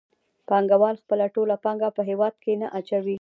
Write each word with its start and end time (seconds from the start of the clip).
پانګوال 0.49 0.95
خپله 1.03 1.25
ټوله 1.35 1.55
پانګه 1.65 1.89
په 1.97 2.01
هېواد 2.09 2.33
کې 2.43 2.53
نه 2.61 2.67
اچوي 2.77 3.09